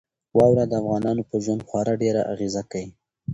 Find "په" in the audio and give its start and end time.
1.29-1.35